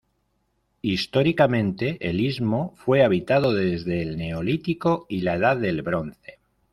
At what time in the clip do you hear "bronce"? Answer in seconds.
5.83-6.39